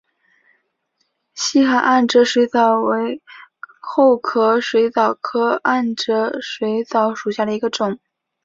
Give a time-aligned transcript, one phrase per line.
[1.35, 3.21] 希罕暗哲水蚤为
[3.81, 7.99] 厚壳水蚤科暗哲水蚤属下的一个种。